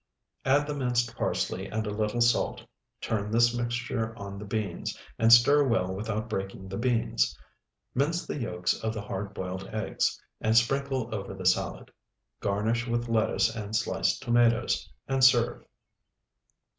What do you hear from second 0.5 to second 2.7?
the minced parsley and a little salt;